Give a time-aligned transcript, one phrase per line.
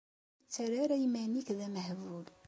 [0.39, 2.25] Ur ttarra ara iman-ik d amehbul.